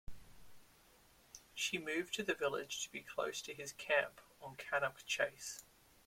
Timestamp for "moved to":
1.77-2.23